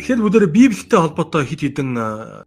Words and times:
Тэгэхээр 0.00 0.24
бүгдээ 0.24 0.48
Библиэтэй 0.48 0.96
холбоотой 0.96 1.44
хид 1.44 1.60
хідэн 1.60 1.92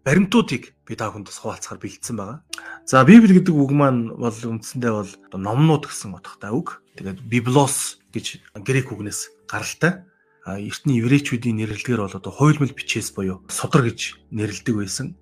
баримтуудыг 0.01 0.73
би 0.89 0.93
та 0.97 1.13
хүндээс 1.13 1.37
хуваалцахаар 1.37 1.85
бэлдсэн 1.85 2.17
байгаа. 2.17 2.41
За 2.89 3.05
Библи 3.05 3.29
гэдэг 3.29 3.53
үг 3.53 3.69
маань 3.69 4.09
бол 4.09 4.33
үндсэндээ 4.33 4.89
бол 4.89 5.11
номнууд 5.37 5.85
гэсэн 5.85 6.17
утгатай 6.17 6.49
үг. 6.49 6.81
Тэгээд 6.97 7.21
библос 7.29 8.01
гэж 8.09 8.41
грек 8.57 8.89
үгнээс 8.89 9.45
гаралтай. 9.45 10.01
Эртний 10.49 10.97
еврейчүүдийн 10.97 11.61
нэрлэлгээр 11.61 12.01
бол 12.01 12.17
одоо 12.17 12.33
хуйлмал 12.33 12.73
бичээс 12.73 13.13
буюу 13.13 13.45
судар 13.53 13.85
гэж 13.85 14.33
нэрлэдэг 14.33 14.73
байсан. 14.73 15.13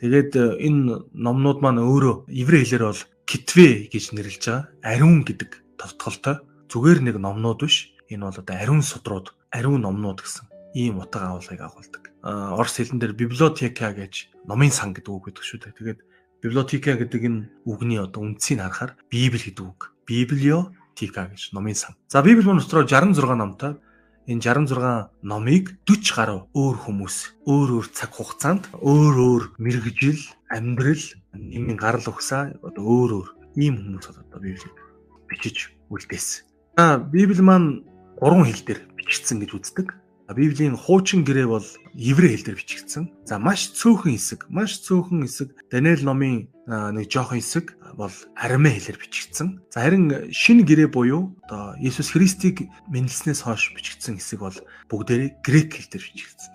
Тэгээд 0.00 0.32
энэ 0.32 1.12
номнууд 1.12 1.60
маань 1.60 1.84
өөрөө 1.84 2.32
еврей 2.32 2.64
хэлээр 2.64 2.88
бол 2.88 3.02
китве 3.28 3.84
гэж 3.92 4.16
нэрлэж 4.16 4.42
байгаа. 4.48 4.72
Ариун 4.80 5.28
гэдэг 5.28 5.76
товтголтой. 5.76 6.40
Зүгээр 6.72 7.04
нэг 7.04 7.20
номнууд 7.20 7.68
биш. 7.68 7.92
Энэ 8.08 8.32
бол 8.32 8.40
одоо 8.40 8.56
ариун 8.56 8.80
судрууд, 8.80 9.36
ариун 9.52 9.84
номнууд 9.84 10.24
гэсэн 10.24 10.55
ийм 10.76 11.00
утга 11.00 11.32
агуулгыг 11.32 11.60
агуулдаг. 11.60 12.12
Орос 12.20 12.76
хэлэн 12.76 13.00
дээр 13.00 13.16
библиотека 13.16 13.96
гэж 13.96 14.44
номын 14.44 14.68
сан 14.68 14.92
гэдэг 14.92 15.08
үг 15.08 15.32
гэдэг 15.32 15.44
шүү 15.48 15.60
дээ. 15.64 15.72
Тэгээд 15.72 16.00
библиотека 16.44 17.00
гэдэг 17.00 17.22
энэ 17.24 17.40
үгний 17.64 17.96
одоо 17.96 18.28
үндсийг 18.28 18.60
харахаар 18.60 18.92
Библи 19.08 19.40
гэдэг 19.40 19.64
үг. 19.64 19.96
Библиотека 20.04 21.32
гэж 21.32 21.56
номын 21.56 21.72
сан. 21.72 21.96
За 22.12 22.20
Библи 22.20 22.44
мөн 22.44 22.60
дотроо 22.60 22.84
66 22.84 23.16
номтой. 23.40 23.80
Энэ 24.28 24.42
66 24.42 25.16
номыг 25.22 25.80
40 25.86 26.12
гаруй 26.12 26.40
өөр 26.52 26.76
хүмүүс 26.82 27.16
өөр 27.46 27.68
өөр 27.78 27.86
цаг 27.94 28.10
хугацаанд 28.10 28.66
өөр 28.74 29.14
өөр 29.22 29.44
мэрэгжил, 29.62 30.18
амьдрал, 30.50 31.04
нийгмийн 31.30 31.78
гарал 31.78 32.02
угсаа 32.10 32.50
одоо 32.58 32.82
өөр 32.82 33.10
өөр 33.22 33.28
ийм 33.54 33.78
хүмүүс 33.78 34.10
одоо 34.10 34.42
Библийг 34.42 34.74
бичиж 35.30 35.70
үлдээсэн. 35.94 36.42
За 36.74 36.98
Библи 36.98 37.38
маань 37.38 37.86
гурван 38.18 38.50
хэл 38.50 38.66
дээр 38.66 38.80
бичигдсэн 38.98 39.38
гэж 39.46 39.50
үздэг. 39.54 39.94
Библийн 40.34 40.74
хуучин 40.74 41.22
гэрээ 41.22 41.46
бол 41.46 41.66
еврей 41.94 42.34
хэлээр 42.34 42.58
бичигдсэн. 42.58 43.10
За 43.22 43.38
маш 43.38 43.70
цөөхөн 43.78 44.18
хэсэг, 44.18 44.50
маш 44.50 44.82
цөөхөн 44.82 45.22
хэсэг 45.22 45.54
Даниэл 45.70 46.02
номын 46.02 46.50
нэг 46.66 47.06
жоохон 47.06 47.38
хэсэг 47.38 47.78
бол 47.94 48.10
арамей 48.34 48.74
хэлээр 48.74 48.98
бичигдсэн. 48.98 49.62
За 49.70 49.86
харин 49.86 50.32
шинэ 50.34 50.66
гэрээ 50.66 50.90
буюу 50.90 51.38
одоо 51.46 51.78
Есүс 51.78 52.10
Христийг 52.10 52.66
мэндэлснээс 52.90 53.46
хойш 53.46 53.70
бичигдсэн 53.76 54.18
хэсэг 54.18 54.42
бол 54.42 54.58
бүгдээрээ 54.90 55.30
грек 55.46 55.70
хэлээр 55.78 56.04
бичигдсэн. 56.10 56.52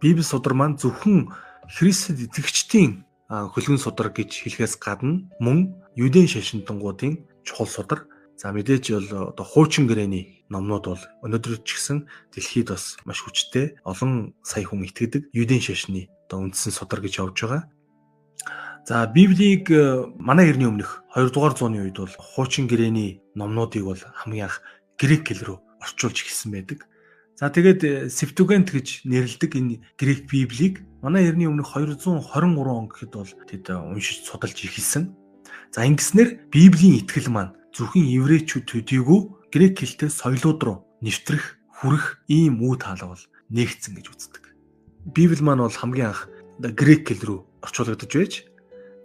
Библи 0.00 0.24
судар 0.24 0.56
маань 0.56 0.80
зөвхөн 0.80 1.28
Христэд 1.68 2.32
итгэгчдийн 2.32 3.04
хөлгөн 3.28 3.80
судар 3.80 4.08
гэж 4.08 4.48
хэлэхээс 4.48 4.80
гадна 4.80 5.28
мөн 5.42 5.76
юудын 5.98 6.30
шашинтангуудын 6.30 7.26
чухал 7.44 7.68
судар 7.68 8.08
За 8.36 8.52
мэдээж 8.52 8.92
бол 8.92 9.32
одоо 9.32 9.46
хуучин 9.48 9.88
гэрээний 9.88 10.35
номнууд 10.50 10.84
бол 10.86 11.02
өнөөдөр 11.26 11.62
ч 11.66 11.78
гэсэн 11.78 12.06
дэлхийд 12.34 12.70
бас 12.70 12.96
маш 13.04 13.22
хүчтэй 13.22 13.82
олон 13.82 14.34
сая 14.46 14.64
хүн 14.66 14.86
итгэдэг 14.86 15.30
юудын 15.34 15.62
шашны 15.62 16.06
одоо 16.26 16.46
үндсэн 16.46 16.72
судар 16.74 17.02
гэж 17.02 17.22
явж 17.22 17.36
байгаа. 17.42 17.62
За 18.86 19.06
Библийг 19.06 19.66
э, 19.70 20.06
манай 20.18 20.50
эртний 20.50 20.70
өмнөх 20.70 21.02
2 21.14 21.34
дугаар 21.34 21.58
зууны 21.58 21.82
үед 21.82 21.98
бол 21.98 22.14
хуучин 22.14 22.70
гэрээний 22.70 23.18
номнуудыг 23.34 23.82
бол 23.82 23.98
хамгийн 23.98 24.46
анх 24.46 24.62
грек 24.94 25.26
хэл 25.26 25.42
рүү 25.42 25.58
орчуулж 25.82 26.22
эхэлсэн 26.22 26.50
байдаг. 26.54 26.86
За 27.34 27.50
тэгээд 27.50 28.08
Septuagint 28.08 28.70
гэж 28.70 29.02
нэрлэдэг 29.10 29.52
энэ 29.58 29.82
грек 29.98 30.30
Библийг 30.30 30.86
манай 31.02 31.26
эртний 31.26 31.50
өмнөх 31.50 31.74
223 31.74 32.22
он 32.30 32.86
гэхэд 32.86 33.10
бол 33.10 33.32
тэд 33.50 33.66
э, 33.70 33.74
уншиж 33.74 34.22
судалж 34.22 34.54
эхэлсэн. 34.54 35.10
За 35.74 35.82
ингэснээр 35.82 36.46
Библийн 36.54 37.02
итгэл 37.02 37.28
маань 37.34 37.58
зөвхөн 37.74 38.06
еврейчүүд 38.06 38.64
төдийгүй 38.70 39.20
грек 39.56 39.80
хэлтэй 39.80 40.12
соёлууд 40.12 40.60
руу 40.60 40.78
нэвтрэх, 41.00 41.56
хүрэх 41.80 42.20
ийм 42.28 42.60
үе 42.60 42.76
таалга 42.76 43.16
бол 43.16 43.24
нээгдсэн 43.48 43.96
гэж 43.96 44.06
үздэг. 44.12 44.44
Библи 45.08 45.40
маань 45.40 45.64
бол 45.64 45.72
хамгийн 45.72 46.12
анх 46.12 46.28
грек 46.60 47.08
хэл 47.08 47.24
рүү 47.24 47.40
орчуулагдаж 47.64 48.12
байж 48.12 48.34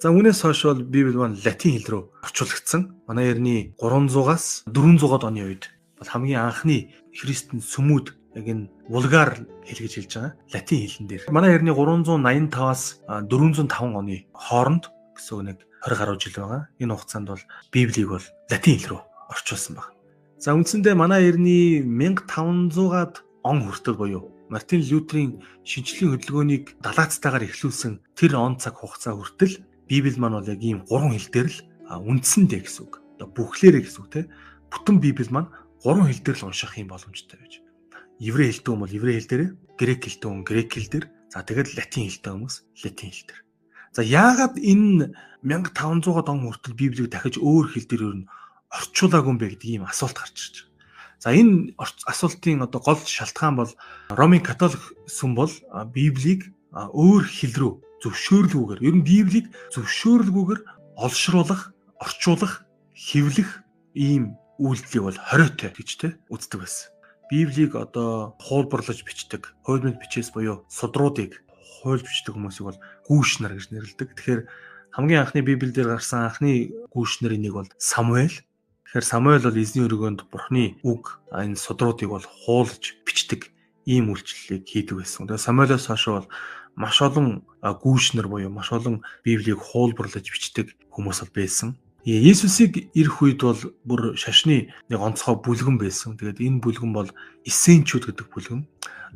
За 0.01 0.09
үүнээс 0.09 0.41
хойш 0.41 0.65
бол 0.65 0.81
Библи 0.81 1.13
маань 1.13 1.37
латин 1.37 1.77
хэл 1.77 1.93
рүү 1.93 2.03
орчуулагдсан. 2.25 3.05
Манай 3.05 3.37
эртний 3.37 3.77
300-аас 3.77 4.65
400-аад 4.65 5.29
оны 5.29 5.45
үед 5.45 5.69
бол 6.01 6.09
хамгийн 6.09 6.41
анхны 6.41 6.89
христэн 7.13 7.61
сүмүүд 7.61 8.17
яг 8.33 8.45
энэ 8.49 8.65
вулгар 8.89 9.45
хэл 9.61 9.81
гэж 9.85 9.93
хэлж 10.01 10.11
байгаа. 10.17 10.33
Латин 10.57 10.81
хэлэн 10.81 11.05
дээр. 11.05 11.23
Манай 11.29 11.53
эртний 11.53 11.69
385-аас 11.77 13.05
405 13.29 13.93
оны 13.93 14.25
хооронд 14.33 14.89
гэсэн 15.13 15.53
нэг 15.53 15.69
20 15.85 16.01
гаруй 16.01 16.17
жил 16.17 16.33
байгаа. 16.33 16.61
Энэ 16.81 16.97
хугацаанд 16.97 17.27
бол 17.29 17.43
Библийг 17.69 18.09
бол 18.09 18.25
латин 18.49 18.81
хэл 18.81 18.97
рүү 18.97 19.01
орчуулсан 19.29 19.77
баг. 19.77 19.93
За 20.41 20.57
үндсэндээ 20.57 20.97
манай 20.97 21.29
эртний 21.29 21.85
1500-аад 21.85 23.21
он 23.45 23.61
хүртэл 23.61 23.93
буюу 23.93 24.33
Мартин 24.49 24.81
Лютерийн 24.81 25.45
шинжлэлийн 25.61 26.17
хөдөлгөөнийг 26.17 26.81
далаацтайгаар 26.81 27.45
эхлүүлсэн 27.45 28.01
тэр 28.17 28.41
он 28.41 28.57
цаг 28.57 28.81
хугацаа 28.81 29.13
хүртэл 29.13 29.61
Библи 29.85 30.17
маань 30.17 30.41
бол 30.41 30.49
яг 30.49 30.57
ийм 30.65 30.81
гурван 30.89 31.13
хэл 31.13 31.29
дээр 31.29 31.49
л 31.53 31.61
үндсэндээ 31.93 32.57
гэсэн 32.57 32.81
үг. 32.89 32.93
Одоо 33.21 33.29
бүхлээрээ 33.37 33.85
гэсэн 33.85 34.01
үг 34.01 34.09
те. 34.09 34.21
Бүтэн 34.73 34.97
Библи 34.97 35.29
маань 35.29 35.53
гурван 35.77 36.09
хэл 36.09 36.25
дээр 36.25 36.37
л 36.41 36.45
унших 36.49 36.73
юм 36.73 36.89
боломжтой 36.89 37.37
байж. 37.37 37.61
Еврей 38.17 38.49
хэлтэй 38.49 38.73
бол 38.73 38.89
еврей 38.89 39.21
хэл 39.21 39.29
дээр, 39.29 39.43
грек 39.77 40.01
хэлтэй 40.09 40.25
хүн 40.25 40.41
грек 40.41 40.73
хэл 40.73 40.89
дээр, 40.89 41.05
за 41.29 41.45
тэгээд 41.45 41.69
латин 41.77 42.09
хэлтэй 42.09 42.31
хүмүүс 42.33 42.55
латин 42.81 43.09
хэл 43.13 43.25
дээр. 43.29 43.41
За 43.93 44.01
яагаад 44.01 44.57
энэ 44.57 45.13
1500-аад 45.45 46.27
он 46.33 46.49
хүртэл 46.49 46.73
Библийг 46.73 47.13
дахиж 47.13 47.37
өөр 47.37 47.77
хэл 47.77 47.85
дээр 47.85 48.25
нь 48.25 48.25
орчуулаагүй 48.71 49.31
юм 49.31 49.39
бэ 49.39 49.47
гэдэг 49.55 49.69
ийм 49.69 49.83
асуулт 49.85 50.17
гарч 50.17 50.35
ирж 50.39 50.55
байгаа. 50.63 50.71
За 51.21 51.29
энэ 51.35 51.75
асуултын 52.07 52.65
одоо 52.65 52.81
гол 52.81 52.97
шалтгаан 52.97 53.55
бол 53.59 53.71
Ромын 54.09 54.41
католик 54.41 54.81
сүм 55.05 55.35
бол 55.35 55.51
Библийг 55.93 56.49
өөр 56.71 57.23
хэл 57.27 57.55
рүү 57.59 57.73
зөвшөөрлгүйгээр 58.01 58.81
ер 58.81 58.95
нь 58.97 59.05
Библийг 59.05 59.45
зөвшөөрлгүйгээр 59.75 60.61
олшруулах, 60.97 61.75
орчуулах, 62.01 62.65
хэвлэх 62.95 63.61
ийм 63.93 64.33
үйлдэлийг 64.57 65.03
бол 65.05 65.19
хориотой 65.19 65.69
гэж 65.69 65.89
тэ 66.01 66.07
үздэг 66.33 66.59
байсан. 66.65 66.89
Библийг 67.29 67.77
одоо 67.77 68.35
хуулбарлаж 68.41 69.05
бичдэг, 69.05 69.53
хуйлмал 69.63 69.97
бичээс 70.01 70.33
буюу 70.33 70.65
судруудыг 70.67 71.45
хуульж 71.81 72.05
бичдэг 72.05 72.35
хүмүүсийг 72.35 72.65
бол 72.65 72.79
гүүш 73.07 73.41
нар 73.41 73.55
гэж 73.57 73.71
нэрлэдэг. 73.71 74.09
Тэгэхээр 74.13 74.41
хамгийн 74.93 75.21
анхны 75.23 75.41
Библиэлд 75.41 75.81
гарсан 75.81 76.29
анхны 76.29 76.69
гүүш 76.93 77.23
нарын 77.25 77.41
нэг 77.41 77.53
бол 77.55 77.69
Самуэль. 77.77 78.43
Тэгэхээр 78.91 79.07
Самуэль 79.07 79.47
бол 79.47 79.55
эзний 79.55 79.87
өргөнд 79.87 80.27
Бурхны 80.27 80.75
үг 80.83 81.23
энэ 81.31 81.55
судруудыг 81.55 82.11
бол 82.11 82.27
хуулж 82.27 82.99
бичдэг 83.07 83.47
ийм 83.87 84.11
үйлчлэлийг 84.11 84.67
хийдэг 84.67 84.99
байсан. 84.99 85.31
Тэгээ 85.31 85.47
Самуэлээс 85.47 85.87
хойш 85.87 86.05
бол 86.11 86.27
маш 86.75 86.99
олон 86.99 87.47
гүүш 87.63 88.19
нар 88.19 88.27
буюу 88.27 88.51
маш 88.51 88.75
олон 88.75 88.99
Библийг 89.23 89.63
хуулбарлаж 89.63 90.27
бичдэг 90.27 90.75
хүмүүс 90.91 91.23
бол 91.23 91.31
байсан. 91.39 91.79
Есүсийг 92.01 92.89
ирэх 92.97 93.21
үед 93.21 93.45
бол 93.45 93.61
бүр 93.85 94.17
шашны 94.17 94.73
нэг 94.89 94.99
онцгой 94.99 95.37
бүлгэн 95.37 95.77
байсан. 95.77 96.17
Тэгээд 96.17 96.41
энэ 96.41 96.61
бүлгэн 96.65 96.91
бол 96.97 97.09
эссенчүүд 97.45 98.09
гэдэг 98.09 98.27
бүлгэн. 98.33 98.65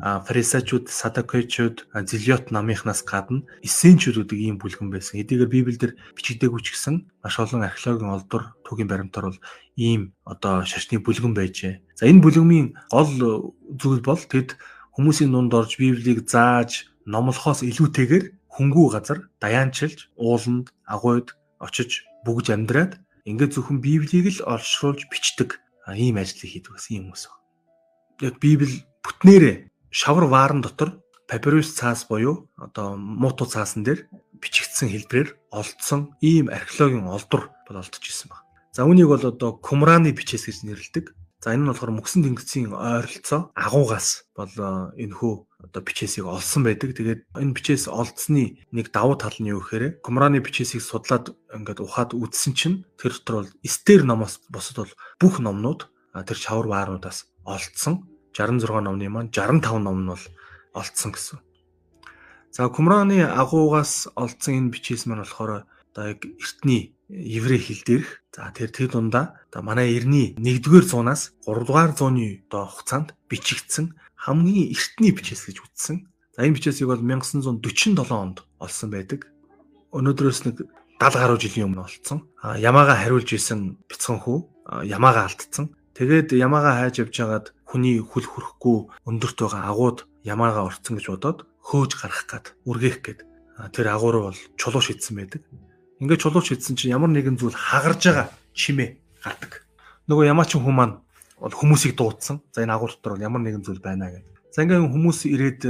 А 0.05 0.21
фарисеучуд, 0.21 0.93
садукеучуд, 0.93 1.89
зилиот 1.89 2.53
намынхнаас 2.53 3.01
гадна 3.01 3.41
эссенчүүд 3.65 4.21
гэдэг 4.21 4.37
ийм 4.37 4.55
бүлгэн 4.61 4.93
байсан. 4.93 5.17
Эдгээр 5.17 5.49
Библиэлд 5.49 5.97
бичигдээгүй 6.13 6.61
ч 6.61 6.77
гэсэн 6.77 7.09
маш 7.25 7.41
олон 7.41 7.65
археологийн 7.65 8.13
олдор, 8.21 8.53
түүхийн 8.69 8.91
баримтаар 8.91 9.33
бол 9.33 9.41
ийм 9.73 10.13
одоо 10.21 10.61
шашны 10.61 11.01
бүлгэн 11.01 11.33
байжээ. 11.33 11.81
За 11.97 12.05
энэ 12.05 12.21
бүлгэмийн 12.21 12.77
гол 12.93 13.49
зүйл 13.81 14.03
бол 14.05 14.21
тэд 14.21 14.61
хүмүүсийн 14.93 15.33
дунд 15.33 15.57
орж 15.57 15.81
Библийг 15.81 16.29
зааж, 16.29 16.85
номлохоос 17.09 17.65
илүүтэйгээр 17.65 18.25
хөнгүү 18.51 18.87
газар 18.93 19.25
даянчилж, 19.41 20.13
ууланд, 20.19 20.69
агуйд 20.85 21.33
очиж 21.57 22.05
бүгж 22.25 22.51
амьдраад 22.51 22.97
ингээд 23.29 23.53
зөвхөн 23.53 23.79
Библийг 23.85 24.25
л 24.33 24.45
олшруулж 24.49 25.05
бичдэг 25.13 25.61
ийм 25.93 26.17
ажлыг 26.17 26.49
хийдэг 26.49 26.73
гэсэн 26.73 26.97
юм 26.97 27.13
байна. 27.13 27.33
Яг 28.21 28.41
Библи 28.41 28.81
бүтнээрээ 29.05 29.69
шавар 29.93 30.25
ваарн 30.25 30.65
дотор 30.65 30.97
папирус 31.29 31.73
цаас 31.77 32.05
буюу 32.09 32.49
одоо 32.57 32.97
мууту 32.97 33.45
цаасан 33.45 33.85
дээр 33.85 34.09
бичигдсэн 34.41 34.89
хэлбэрээр 34.89 35.29
олдсон 35.51 36.13
ийм 36.21 36.49
археологийн 36.49 37.05
олдор 37.05 37.53
бол 37.65 37.81
олдож 37.81 38.03
ирсэн 38.03 38.29
байна. 38.29 38.45
За 38.73 38.85
үүнийг 38.85 39.09
бол 39.09 39.25
одоо 39.25 39.57
Кумраны 39.57 40.11
бичээс 40.11 40.45
гэж 40.49 40.57
нэрлэдэг. 40.65 41.05
За 41.41 41.53
энэ 41.53 41.65
нь 41.65 41.69
болохоор 41.69 41.93
мөксөн 41.97 42.25
тэнгисийн 42.25 42.73
ойролцоо 42.73 43.53
агуугаас 43.55 44.29
бол 44.37 44.53
энэ 44.97 45.15
хөө 45.15 45.33
одоо 45.65 45.81
бичээсийг 45.81 46.29
олсон 46.29 46.63
байдаг. 46.63 46.93
Тэгээд 46.93 47.25
энэ 47.33 47.55
бичээс 47.57 47.89
олдсны 47.89 48.63
нэг 48.69 48.93
давуу 48.93 49.17
тал 49.17 49.35
нь 49.41 49.49
юу 49.49 49.59
гэхээр 49.65 49.99
Кумраны 50.05 50.39
бичээсийг 50.39 50.85
судлаад 50.85 51.33
ингээд 51.51 51.81
ухаад 51.81 52.13
үзсэн 52.13 52.53
чинь 52.53 52.85
тэр 52.95 53.17
дотор 53.17 53.35
бол 53.43 53.51
Эстер 53.65 54.05
номоос 54.05 54.45
босод 54.47 54.85
бол 54.85 54.93
бүх 55.19 55.41
номнууд 55.41 55.89
тэр 56.13 56.37
чавар 56.37 56.69
баарнуудаас 56.71 57.27
олдсон. 57.43 58.07
66 58.31 58.63
номны 58.79 59.09
маань 59.09 59.31
65 59.33 59.83
ном 59.83 60.05
нь 60.05 60.11
бол 60.13 60.25
олдсон 60.73 61.11
гэсэн. 61.11 61.39
За 62.55 62.71
Кумраны 62.71 63.27
агуугаас 63.27 64.07
олдсон 64.15 64.55
энэ 64.55 64.71
бичээс 64.71 65.05
маань 65.11 65.27
болохоор 65.27 65.67
одоо 65.91 66.03
яг 66.15 66.23
эртний 66.23 66.94
еврей 67.09 67.59
хэл 67.61 67.81
дээрх 67.85 68.09
за 68.33 68.51
тэр 68.55 68.69
тэр 68.73 68.87
дундаа 68.91 69.39
одоо 69.51 69.61
манай 69.61 69.93
эртний 69.93 70.33
1-р 70.37 70.85
зуунаас 70.85 71.33
3-р 71.45 71.91
зууны 71.97 72.45
одоо 72.49 72.65
хугацаанд 72.67 73.13
бичигдсэн 73.29 73.93
хамгийн 74.15 74.73
эртний 74.73 75.11
бичээс 75.13 75.45
гэж 75.47 75.61
үзсэн 75.61 76.07
За 76.35 76.43
энэ 76.43 76.59
бичээсийг 76.59 76.91
бол 76.91 76.99
1947 76.99 78.11
онд 78.11 78.43
олсон 78.59 78.91
байдаг. 78.91 79.31
Өнөөдрөөс 79.95 80.39
нэг 80.51 80.67
70 80.99 81.15
гаруй 81.15 81.39
жилийн 81.39 81.71
өмнө 81.71 81.87
олцсон. 81.87 82.27
Ямаага 82.59 82.99
хариулж 82.99 83.31
исэн 83.31 83.79
бяцхан 83.87 84.19
хүү 84.19 84.43
ямаага 84.83 85.31
алдсан. 85.31 85.71
Тэгээд 85.95 86.35
ямаага 86.35 86.75
хайж 86.75 87.07
явж 87.07 87.15
хагаад 87.15 87.47
хүний 87.63 88.03
хүл 88.03 88.27
хөрөхгүй 88.27 88.77
өндөрт 89.07 89.37
байгаа 89.47 89.63
агууд 89.71 89.99
ямаага 90.27 90.67
орцсон 90.67 90.99
гэж 90.99 91.07
бодоод 91.07 91.47
хөөж 91.63 91.91
гарах 92.03 92.27
гад 92.27 92.45
үргээх 92.67 92.99
гээд 92.99 93.19
тэр 93.71 93.95
агуур 93.95 94.27
бол 94.27 94.39
чулуу 94.59 94.83
шидсэн 94.83 95.15
байдаг. 95.15 95.39
Ингээд 96.03 96.21
чулуу 96.21 96.43
шидсэн 96.43 96.75
чинь 96.75 96.91
ямар 96.91 97.07
нэгэн 97.11 97.39
зүйл 97.39 97.55
хагарж 97.55 98.01
байгаа 98.03 98.27
чимээ 98.51 98.99
гардаг. 99.23 99.63
Нөгөө 100.11 100.27
ямаачин 100.27 100.59
хүмүүс 100.59 100.75
маань 100.75 100.99
бол 101.39 101.55
хүмүүсийг 101.55 101.95
дуудсан. 101.95 102.43
За 102.51 102.63
энэ 102.63 102.75
агуур 102.75 102.91
дотор 102.91 103.15
бол 103.15 103.23
ямар 103.23 103.41
нэгэн 103.43 103.63
зүйл 103.63 103.79
байна 103.79 104.11
гэх. 104.11 104.27
За 104.51 104.63
ингээд 104.63 104.91
хүмүүс 104.91 105.19
ирээд 105.31 105.61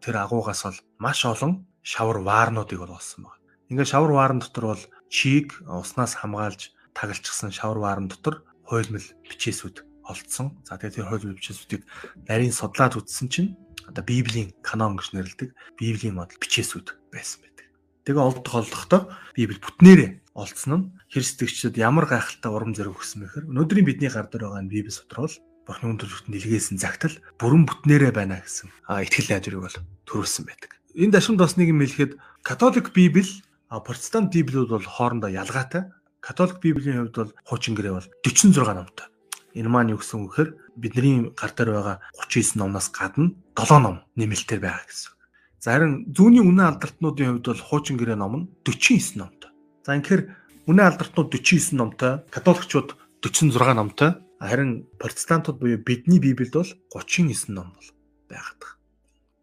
тэр 0.00 0.16
агуугаас 0.16 0.64
бол 0.64 0.80
маш 0.96 1.24
олон 1.28 1.68
шавар 1.84 2.24
ваарнуудыг 2.24 2.80
бол 2.80 2.96
олсон 2.96 3.28
байна. 3.28 3.40
Ингээд 3.68 3.92
шавар 3.92 4.12
ваарн 4.12 4.40
дотор 4.40 4.64
бол 4.76 4.84
чийг 5.08 5.56
уснаас 5.68 6.18
хамгаалж 6.18 6.72
тагалчихсан 6.92 7.54
шавар 7.54 7.78
ваарн 7.78 8.08
дотор 8.10 8.42
хуйлмал 8.66 9.06
бичээсүүд 9.24 9.86
олдсон. 10.04 10.58
За 10.66 10.76
тэгээд 10.76 11.00
тэр 11.00 11.08
хуйлмал 11.08 11.38
бичээсүүдийг 11.38 11.82
нарийн 12.28 12.52
судлаад 12.52 12.98
үзсэн 12.98 13.28
чинь 13.30 13.54
одоо 13.86 14.02
Библийн 14.04 14.52
канон 14.60 14.98
гэж 14.98 15.14
нэрлэдэг 15.14 15.50
Библийн 15.78 16.18
модал 16.18 16.38
бичээсүүд 16.42 17.14
байсан 17.14 17.46
байдаг. 17.46 17.66
Тэгээ 18.04 18.22
олдох 18.22 18.54
олдохдоо 18.54 19.02
Библи 19.36 19.58
бүтнээрээ 19.60 20.10
олдсон 20.34 20.72
нь 20.72 20.84
христэгчдэд 21.12 21.76
ямар 21.76 22.06
гайхалтай 22.08 22.50
урам 22.50 22.72
зориг 22.72 22.96
өгсөн 22.96 23.26
бэхээр 23.26 23.48
өнөөдрийн 23.50 23.86
бидний 23.86 24.10
гар 24.10 24.28
дээр 24.30 24.48
байгаа 24.48 24.64
Библи 24.68 24.92
судрал 24.92 25.32
Бурхны 25.68 25.92
өндөр 25.92 26.08
зүгт 26.08 26.26
нэлгээсэн 26.32 26.80
загтал 26.80 27.14
бүрэн 27.36 27.68
бүтнээрээ 27.68 28.12
байна 28.16 28.40
гэсэн 28.40 28.72
итгэл 28.88 29.30
найдварыг 29.30 29.62
бол 29.68 29.76
төрүүлсэн 30.08 30.44
байдаг. 30.48 30.70
Энэ 30.96 31.14
дашин 31.14 31.36
бас 31.36 31.54
нэг 31.60 31.70
юм 31.70 31.84
хэлэхэд 31.84 32.16
католик 32.42 32.90
Библи 32.96 33.28
протестант 33.68 34.34
Библиуд 34.34 34.72
бол 34.72 34.82
хоорондоо 34.82 35.30
ялгаатай 35.30 35.92
католик 36.20 36.58
библийн 36.60 37.06
хувьд 37.06 37.16
бол 37.16 37.32
хуучин 37.44 37.74
гэрээ 37.74 37.94
бол 37.94 38.08
46 38.24 38.74
номтой. 38.74 39.06
Энэ 39.54 39.68
маань 39.68 39.92
юу 39.94 40.00
гэсэн 40.02 40.20
үг 40.20 40.30
гэхээр 40.34 40.50
бидний 40.76 41.30
гар 41.34 41.52
дээр 41.54 41.70
байгаа 41.74 41.96
39 42.18 42.58
номноос 42.60 42.88
гадна 42.90 43.34
7 43.54 43.78
ном 43.82 43.96
нэмэлтээр 44.16 44.60
байгаа 44.60 44.84
гэсэн. 44.86 45.12
За 45.60 45.76
харин 45.76 46.08
зүүнний 46.16 46.40
үнэн 46.40 46.72
алдартнуудын 46.80 47.36
хувьд 47.36 47.46
бол 47.52 47.64
хуучин 47.68 48.00
гэрээ 48.00 48.16
ном 48.16 48.32
нь 48.32 48.44
49 48.64 49.20
номтой. 49.20 49.50
За 49.84 49.92
ингэхээр 49.92 50.22
үнэн 50.64 50.88
алдартнууд 50.88 51.28
49 51.28 51.76
номтой, 51.76 52.24
католикчууд 52.32 52.96
46 53.20 53.76
номтой, 53.76 54.10
харин 54.40 54.88
протестантууд 54.96 55.60
буюу 55.60 55.76
бидний 55.84 56.16
библиэд 56.16 56.56
бол 56.56 56.72
39 56.96 57.52
ном 57.52 57.76
бол 57.76 57.88
байгаад. 58.32 58.80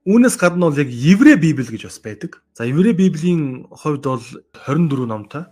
Үүнээс 0.10 0.42
гадна 0.42 0.74
бол 0.74 0.82
яг 0.82 0.90
еврей 0.90 1.38
библи 1.38 1.70
гэж 1.70 1.86
бас 1.86 2.02
байдаг. 2.02 2.42
За 2.58 2.66
еврей 2.66 2.98
библийн 2.98 3.70
хувьд 3.70 4.10
бол 4.10 4.26
24 4.66 5.06
номтой. 5.06 5.46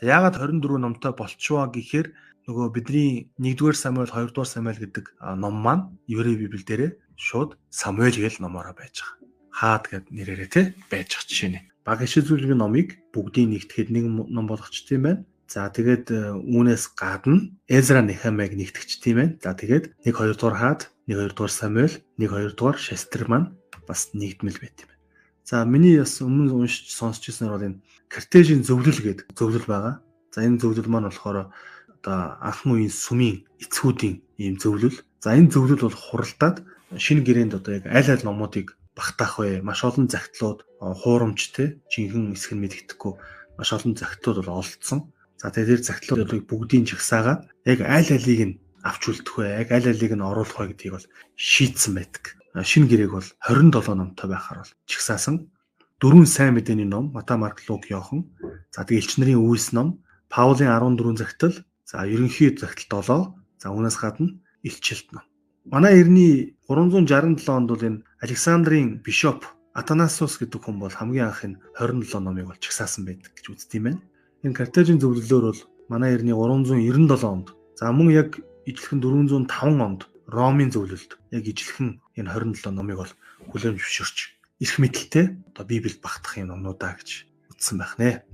За 0.00 0.08
яагаад 0.08 0.40
24 0.40 0.80
номтой 0.80 1.12
болчихвоо 1.12 1.68
гэхээр 1.68 2.16
нөгөө 2.48 2.72
бидний 2.72 3.28
1-р 3.36 3.76
Самуэль 3.76 4.08
2-р 4.08 4.48
Самуэль 4.48 4.80
гэдэг 4.80 5.20
ном 5.36 5.60
маань 5.60 5.98
Еврей 6.06 6.38
Библи 6.38 6.62
дээрээ 6.62 6.96
шууд 7.18 7.58
Самуэль 7.68 8.16
гэж 8.16 8.38
номороо 8.38 8.72
байж 8.72 9.02
байгаа. 9.02 9.25
Хаад 9.56 9.88
гэд 9.88 10.12
нэрээрээ 10.12 10.50
те 10.52 10.62
байж 10.92 11.16
байгаа 11.16 11.28
жишээ 11.32 11.50
нь. 11.56 11.64
Баг 11.80 12.04
ишүүлгийн 12.04 12.60
номыг 12.60 13.00
бүгдийг 13.16 13.48
нэгтгэхэд 13.48 13.88
нэг 13.88 14.04
ном 14.04 14.44
болгочт 14.44 14.92
юм 14.92 15.02
байна. 15.08 15.24
За 15.48 15.70
тэгээд 15.72 16.06
э, 16.12 16.36
үүнээс 16.36 16.92
гадна 16.92 17.54
Эзра 17.64 18.04
Нехамиг 18.04 18.52
нэгтгэж 18.52 19.00
тийм 19.00 19.16
байна. 19.16 19.32
За 19.40 19.56
тэгээд 19.56 19.96
1 20.04 20.12
2 20.12 20.36
дугаар 20.36 20.56
хаад, 20.60 20.80
1 21.08 21.16
2 21.16 21.32
дугаар 21.32 21.54
Самуэль, 21.54 21.96
1 22.20 22.28
2 22.28 22.52
дугаар 22.52 22.76
Шестер 22.76 23.30
маань 23.32 23.56
бас 23.88 24.12
нэгдмэл 24.12 24.60
байт 24.60 24.76
юм 24.84 24.90
байна. 24.92 25.04
За 25.46 25.64
миний 25.64 25.96
бас 26.02 26.18
өмнө 26.20 26.52
уншиж 26.52 26.90
сонсч 26.92 27.30
ирсэн 27.30 27.48
бол 27.48 27.62
энэ 27.62 27.80
кортежийн 28.10 28.66
зөвлөл 28.66 28.98
гэдэг 28.98 29.30
зөвлөл 29.38 29.64
байгаа. 29.70 30.02
За 30.34 30.42
энэ 30.42 30.58
зөвлөл 30.58 30.90
маань 30.90 31.08
болохоор 31.08 31.54
одоо 31.94 32.18
анхны 32.42 32.82
үеийн 32.82 32.92
сүмийн 32.92 33.46
эцгүүдийн 33.62 34.16
ийм 34.42 34.58
зөвлөл. 34.58 34.98
За 35.22 35.38
энэ 35.38 35.54
зөвлөл 35.54 35.86
бол 35.86 35.96
хуралдаад 35.96 36.66
шинэ 36.98 37.22
гэрээнд 37.22 37.56
одоо 37.56 37.72
яг 37.78 37.86
аль 37.86 38.10
аль 38.10 38.26
номуудыг 38.26 38.74
багтаах 38.96 39.38
вэ? 39.38 39.60
Маш 39.60 39.84
олон 39.84 40.08
загтлууд 40.08 40.64
хуурамчтэй 40.80 41.84
жинхэнэ 41.92 42.32
эсэх 42.32 42.56
нь 42.56 42.62
мэддэхгүй 42.64 43.12
маш 43.60 43.68
олон 43.76 43.92
загтлууд 43.92 44.42
бол 44.42 44.64
олдсон. 44.64 45.12
За 45.36 45.52
тэгээд 45.52 45.84
тэр 45.84 45.88
загтлуудыг 45.92 46.48
бүгдийг 46.48 46.88
жагсаагаад 46.88 47.44
яг 47.68 47.78
аль 47.84 48.10
алийг 48.10 48.40
нь 48.40 48.58
авч 48.80 49.02
үлдэх 49.12 49.36
вэ? 49.36 49.46
Яг 49.62 49.68
аль 49.70 49.88
алийг 49.92 50.12
нь 50.16 50.24
оруулах 50.24 50.56
вэ 50.56 50.72
гэдгийг 50.72 50.96
бол 50.96 51.06
шийдсэн 51.36 51.92
байдаг. 51.92 52.24
Шинэ 52.56 52.88
гэрээг 52.88 53.12
бол 53.12 53.28
27 53.44 53.92
номтой 53.92 54.32
байхаар 54.32 54.64
бол 54.64 54.72
чагсаасан 54.88 55.52
дөрвөн 56.00 56.24
сайн 56.24 56.56
мэдээний 56.56 56.88
ном 56.88 57.12
Мата 57.12 57.36
Марк 57.36 57.60
Лук 57.68 57.88
Йохан 57.92 58.32
за 58.72 58.84
тэгээ 58.84 59.00
элч 59.00 59.12
нарын 59.20 59.44
үйлс 59.44 59.76
ном 59.76 60.04
Паулийн 60.32 60.72
14 60.72 61.20
загтал 61.20 61.54
за 61.84 62.04
ерөнхий 62.04 62.52
загтал 62.56 63.04
7 63.04 63.36
за 63.60 63.68
үүнээс 63.72 63.96
гадна 64.00 64.40
илчилт 64.64 65.08
ном 65.12 65.24
манай 65.64 66.00
эртний 66.00 66.56
367 66.68 67.48
онд 67.48 67.68
бол 67.68 67.84
энэ 67.84 68.04
Александрийн 68.20 69.02
бишоп 69.04 69.44
Атанасус 69.76 70.40
гэдэг 70.40 70.60
хүн 70.64 70.80
бол 70.80 70.88
хамгийн 70.88 71.28
анх 71.28 71.44
энэ 71.44 71.60
27 71.76 72.24
номыг 72.24 72.48
бол 72.48 72.56
чагсаасан 72.56 73.04
байдаг 73.04 73.36
гэж 73.36 73.52
үздэг 73.52 73.76
юм 73.76 73.84
байна. 73.84 74.00
Энэ 74.40 74.56
Картежийн 74.56 75.00
зөвлөлөөр 75.04 75.44
бол 75.52 75.62
манай 75.92 76.16
эртний 76.16 76.32
397 76.32 77.28
онд 77.28 77.52
за 77.76 77.92
мөн 77.92 78.08
яг 78.08 78.40
ижилхэн 78.64 79.04
405 79.04 79.84
онд 79.84 80.00
Ромын 80.26 80.72
зөвлөлд 80.72 81.20
яг 81.30 81.44
ижилхэн 81.44 82.00
энэ 82.16 82.32
27 82.32 82.72
номыг 82.72 83.04
бол 83.04 83.12
хүлээн 83.52 83.76
зөвшөөрч 83.76 84.18
эрх 84.64 84.76
мэдэлтэй 84.80 85.26
одоо 85.52 85.64
Библиэд 85.68 86.00
багтах 86.00 86.40
юм 86.40 86.56
номнуудаа 86.56 86.96
гэж 86.96 87.28
үздсэн 87.52 87.76
байх 87.76 88.00
нэ. 88.00 88.24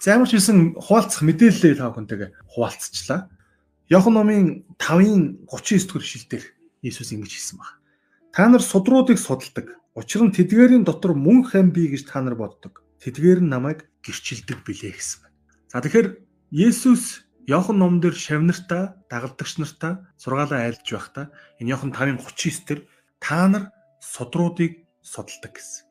За 0.00 0.16
ямар 0.16 0.32
ч 0.32 0.40
хэлсэн 0.40 0.80
хуваалцах 0.80 1.22
мэдээлэлээ 1.28 1.76
та 1.76 1.92
бүхэнтэйгээ 1.92 2.30
хуваалцчихлаа. 2.56 3.28
Йохан 3.92 4.14
номын 4.16 4.64
5-ын 4.80 5.44
39 5.44 5.92
дэх 5.92 6.08
шилдээр 6.08 6.44
Иесус 6.82 7.12
ингэж 7.12 7.32
хэлсэн 7.36 7.60
баг. 7.60 7.76
Та 8.36 8.48
нар 8.52 8.60
судруудыг 8.60 9.16
судалдаг. 9.16 9.80
Учир 9.96 10.20
нь 10.20 10.36
тэдгээрийн 10.36 10.84
дотор 10.84 11.16
мөн 11.16 11.48
хэн 11.48 11.72
бий 11.72 11.88
гэж 11.88 12.04
та 12.04 12.20
нар 12.20 12.36
боддог. 12.36 12.84
Тэдгээр 13.00 13.40
нь 13.40 13.48
намайг 13.48 13.88
гэрчилдэг 14.04 14.60
билээ 14.60 14.92
гэсэн 14.92 15.24
байна. 15.24 15.36
За 15.72 15.80
тэгэхээр 15.80 16.20
Есүс 16.52 17.24
Йохан 17.48 17.80
ном 17.80 17.96
дээр 18.04 18.12
шавнартаа, 18.12 19.00
дагалдагч 19.08 19.56
нартаа 19.56 20.04
сургаалаа 20.20 20.68
айлдж 20.68 20.84
байхдаа 20.84 21.32
энэ 21.64 21.70
Йохан 21.72 21.96
5-ын 21.96 22.20
39 22.20 22.68
дээр 22.68 22.80
та 23.24 23.48
нар 23.48 23.64
судруудыг 24.04 24.84
судалдаг 25.00 25.56
гэсэн. 25.56 25.88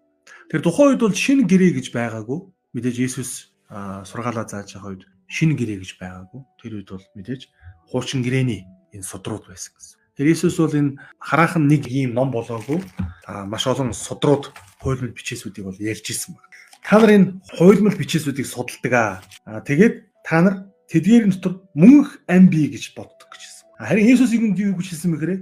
Тэр 0.53 0.61
тухайн 0.61 0.93
үед 0.93 1.01
бол 1.01 1.17
шинэ 1.17 1.49
гэрээ 1.49 1.81
гэж 1.81 1.97
байгаагүй. 1.97 2.39
Мэдээж 2.77 2.97
Есүс 3.09 3.57
сургаалаа 3.73 4.45
зааж 4.45 4.69
байгаа 4.77 4.93
үед 4.93 5.09
шинэ 5.33 5.57
гэрээ 5.57 5.81
гэж 5.81 5.97
байгаагүй. 5.97 6.41
Тэр 6.61 6.77
үед 6.77 6.93
бол 6.93 7.05
мэдээж 7.17 7.49
хуучин 7.89 8.21
гэрээний 8.21 8.69
энэ 8.93 9.01
судрууд 9.01 9.49
байсан 9.49 9.73
гэсэн. 9.73 10.04
Есүс 10.17 10.57
бол 10.57 10.71
энэ 10.71 10.97
хараахан 11.19 11.67
нэг 11.67 11.87
ийм 11.91 12.13
ном 12.15 12.31
болоогүй. 12.31 12.79
Маш 13.27 13.67
олон 13.67 13.91
судрууд 13.91 14.51
хуйлмал 14.79 15.11
бичээсүүдийг 15.11 15.65
бол 15.67 15.79
ярьж 15.79 16.05
ирсэн 16.09 16.35
байна. 16.35 16.49
Та 16.83 16.99
нар 16.99 17.11
энэ 17.11 17.27
хуйлмал 17.59 17.97
бичээсүүдийг 17.99 18.47
судалдаг 18.47 18.93
аа. 18.93 19.61
Тэгээд 19.67 19.95
та 20.23 20.41
нар 20.41 20.55
тэдгээр 20.87 21.27
дотор 21.35 21.67
мөнх 21.75 22.23
ам 22.31 22.47
бий 22.47 22.71
гэж 22.71 22.95
боддог 22.95 23.27
гэж 23.27 23.41
хэлсэн. 23.43 23.67
Харин 23.75 24.07
Есүс 24.07 24.31
юм 24.31 24.55
юу 24.55 24.79
гэж 24.79 24.87
хэлсэн 24.95 25.11
бэхээр 25.15 25.33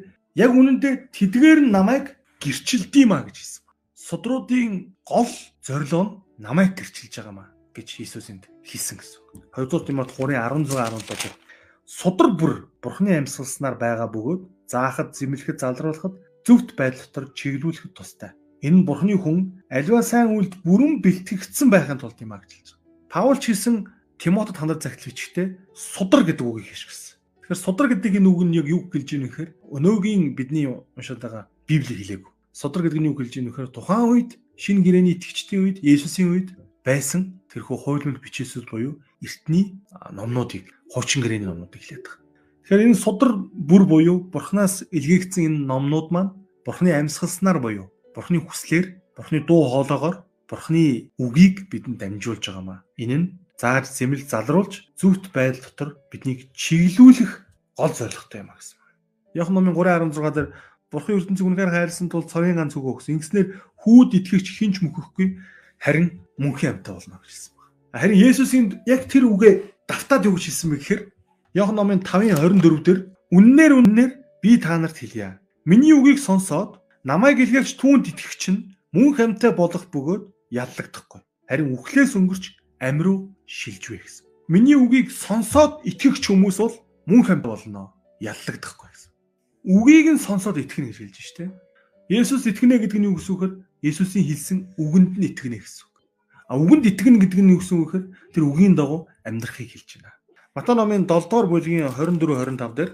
яг 0.41 0.51
үнэндээ 0.51 1.13
тэдгээр 1.13 1.59
нь 1.67 1.73
намайг 1.73 2.17
гэрчилдэм 2.41 3.11
а 3.13 3.25
гэж 3.29 3.37
хэлсэн 3.37 3.63
судруудын 4.03 4.93
гол 5.07 5.31
зорилго 5.63 6.03
нь 6.03 6.11
намайг 6.43 6.75
гэрчилж 6.75 7.13
байгаа 7.15 7.31
маа 7.33 7.49
гэж 7.71 7.87
Иесус 8.03 8.27
энд 8.29 8.51
хэлсэн 8.67 8.97
гэсэн. 8.99 9.19
2 9.55 9.65
дугаар 9.65 9.85
Тимот 9.87 10.11
3:16 10.11 10.75
17 10.75 11.31
судар 11.87 12.29
бүр 12.35 12.53
бурхны 12.83 13.15
амьсгалснаар 13.15 13.79
байгаа 13.79 14.07
бөгөөд 14.11 14.41
заахад, 14.73 15.13
зэмлэхэд, 15.13 15.61
залруулахад 15.61 16.17
зөвхт 16.41 16.73
байдал 16.73 17.05
дотор 17.05 17.25
чиглүүлэхэд 17.37 17.93
тустай. 17.93 18.31
Энэ 18.65 18.81
нь 18.81 18.87
бурхны 18.89 19.13
хүн 19.21 19.61
аливаа 19.69 20.01
сайн 20.01 20.33
үйлд 20.33 20.65
бүрэн 20.65 21.05
бэлтгэгдсэн 21.05 21.69
байхын 21.69 22.01
тулд 22.01 22.17
юм 22.17 22.33
а 22.33 22.41
гэж 22.41 22.51
хэлж 22.57 22.69
байгаа. 22.73 23.13
Паул 23.13 23.37
ч 23.37 23.53
хэлсэн 23.53 23.75
Тимотед 24.17 24.57
хандар 24.57 24.79
захил 24.81 25.11
бичгтээ 25.11 25.47
судар 25.75 26.23
гэдэг 26.25 26.41
үгийг 26.47 26.71
хэлчихсэн. 26.71 27.19
Тэгэхээр 27.43 27.59
судар 27.59 27.87
гэдэг 27.91 28.17
энэ 28.17 28.29
үг 28.31 28.41
нь 28.47 28.55
яг 28.55 28.67
юу 28.71 28.87
гэлж 28.87 29.09
ийм 29.13 29.23
нэхэр 29.27 29.49
өнөөгийн 29.67 30.33
бидний 30.33 30.65
уншаад 30.71 31.19
байгаа 31.19 31.43
Библи 31.67 31.95
хэлээг 31.95 32.33
Содөр 32.53 32.85
гэдэг 32.85 33.01
нь 33.01 33.09
юу 33.09 33.17
хэлж 33.17 33.33
ийм 33.33 33.49
нөхөр 33.49 33.73
тухайн 33.73 34.13
үед 34.13 34.31
шинэ 34.61 34.85
гэрээний 34.85 35.17
итгэгчдийн 35.17 35.61
үед 35.65 35.77
Есүсийн 35.81 36.29
үед 36.29 36.49
байсан 36.85 37.41
тэрхүү 37.49 37.77
хууль 37.81 38.21
бичээсүүд 38.21 38.69
буюу 38.69 39.01
эртний 39.25 39.81
номнуудыг 40.13 40.69
хуучин 40.93 41.25
гэрээний 41.25 41.49
номнуудыг 41.49 41.81
хэлээд 41.81 42.05
байгаа. 42.05 42.22
Тэгэхээр 42.73 42.89
энэ 42.89 42.97
судар 42.97 43.37
бүр 43.37 43.85
буюу 43.85 44.17
Бурханаас 44.33 44.81
илгээгдсэн 44.89 45.45
энэ 45.45 45.65
номнууд 45.69 46.09
маань 46.09 46.33
Бурханы 46.65 46.89
амьсгалснаар 46.97 47.61
буюу 47.61 47.93
Бурханы 48.17 48.41
хүслээр 48.41 48.97
Бурханы 49.13 49.45
дуу 49.45 49.69
хоолоогоор 49.69 50.25
Бурханы 50.49 51.13
үгийг 51.21 51.69
бидэнд 51.69 52.01
дамжуулж 52.01 52.41
байгаамаа. 52.41 52.81
Энэ 52.97 53.13
нь 53.13 53.27
зааж 53.61 53.93
зэмэл 53.93 54.25
залруулж 54.25 54.89
зүвт 54.97 55.29
байдал 55.29 55.69
дотор 55.69 55.89
биднийг 56.09 56.49
чиглүүлэх 56.57 57.45
гол 57.77 57.93
зорилготой 57.93 58.41
юм 58.41 58.49
а 58.49 58.57
гэсэн. 58.57 58.81
Яг 59.37 59.53
номын 59.53 59.77
3:16 59.77 60.33
дээр 60.33 60.49
Бурхан 60.89 61.13
ертөнцийг 61.21 61.45
үнэхээр 61.45 61.73
хайрлсан 61.77 62.09
тул 62.09 62.25
цорын 62.25 62.57
ганц 62.57 62.73
үгөө 62.73 63.05
өгсөн. 63.05 63.21
Ингэснээр 63.21 63.53
хүүд 63.85 64.17
итгэгч 64.17 64.49
хинч 64.49 64.81
мөхөхгүй 64.81 65.37
харин 65.77 66.25
мөнхийн 66.41 66.81
амьтаа 66.81 66.97
болно 66.97 67.21
байна. 67.21 68.01
Харин 68.01 68.17
Есүсийн 68.17 68.81
яг 68.89 69.05
тэр 69.05 69.29
үгээ 69.29 69.85
давтаад 69.85 70.25
юу 70.25 70.41
гэж 70.41 70.49
хэлсэн 70.49 70.69
бэ 70.73 70.77
гэхээр 70.81 71.01
Иохан 71.53 71.75
номын 71.77 72.01
5:24 72.01 72.81
дээр 72.81 72.99
үннээр 73.29 73.73
үннээр 73.77 74.11
би 74.41 74.57
та 74.57 74.73
нарт 74.81 74.97
хэлье. 74.97 75.37
Миний 75.69 75.93
үгийг 75.93 76.17
сонсоод 76.17 76.81
намайг 77.05 77.37
илгээгч 77.45 77.77
түүнд 77.77 78.09
итгэгч 78.09 78.43
нь 78.49 78.73
мөн 78.89 79.13
хамтаа 79.13 79.53
болох 79.53 79.85
бөгөөд 79.93 80.33
яллагдахгүй. 80.49 81.21
Харин 81.45 81.77
үхлээс 81.77 82.17
өнгөрч 82.17 82.57
амь 82.81 83.05
руу 83.05 83.37
шилжвэ 83.45 84.01
гэсэн. 84.01 84.25
Миний 84.49 84.73
үгийг 84.73 85.13
сонсоод 85.13 85.85
итгэгч 85.85 86.25
хүмүүс 86.25 86.57
бол 86.57 86.73
мөн 87.05 87.21
хамт 87.21 87.45
болно. 87.45 87.93
Яллагдахгүй 88.17 88.89
гэсэн. 88.89 89.11
Үгийг 89.69 90.07
нь 90.17 90.25
сонсоод 90.25 90.57
итгэнэ 90.57 90.89
гэж 90.89 90.97
хэлж 91.05 91.17
штэ. 91.21 91.53
Есүс 92.09 92.49
итгэнэ 92.49 92.81
гэдэг 92.81 92.97
нь 92.97 93.13
юу 93.13 93.21
гэсэн 93.21 93.37
вэ? 93.37 93.47
Есүсийн 93.85 94.25
хэлсэн 94.25 94.57
үгэнд 94.81 95.21
нь 95.21 95.27
итгэнэ 95.29 95.61
гэсэн 95.61 95.85
үг. 95.85 95.95
А 96.49 96.57
үгэнд 96.57 96.89
итгэнэ 96.89 97.21
гэдэг 97.21 97.39
нь 97.45 97.53
юу 97.53 97.61
гэсэн 97.61 97.77
вэ? 97.77 98.09
Тэр 98.33 98.43
үгийн 98.49 98.73
дагуу 98.73 99.05
амьдрахыг 99.21 99.69
хэлж 99.69 100.01
байна. 100.01 100.17
Матай 100.53 100.75
номын 100.77 101.07
7 101.09 101.29
дугаар 101.29 101.47
бүлгийн 101.49 101.89
24 101.89 102.29
25 102.29 102.77
дээр 102.77 102.91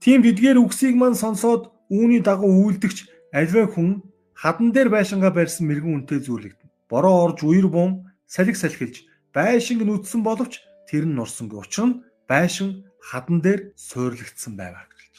тийм 0.00 0.24
бидгээр 0.24 0.56
үгсийг 0.56 0.96
маань 0.96 1.12
сонсоод 1.12 1.68
үүний 1.92 2.24
дагуу 2.24 2.48
үйлдэгч 2.64 2.98
альваа 3.28 3.68
хүн 3.68 4.00
хадан 4.32 4.72
дээр 4.72 4.88
байшингаа 4.88 5.28
барьсан 5.36 5.68
мэрэгэн 5.68 6.08
үнтэй 6.08 6.24
зүйлэгдэн. 6.24 6.68
Бороо 6.88 7.28
орж 7.28 7.44
үер 7.44 7.68
бум 7.68 8.08
салхи 8.24 8.56
салхилж 8.56 9.04
байшинг 9.36 9.84
нүдсэн 9.84 10.24
боловч 10.24 10.64
тэр 10.88 11.04
нь 11.04 11.12
нурсангүй. 11.12 11.60
Учир 11.60 11.84
нь 11.92 12.00
байшин 12.24 12.88
хадан 13.04 13.44
дээр 13.44 13.76
суйрлагдсан 13.76 14.56
байваа 14.56 14.88
гэж. 14.88 15.12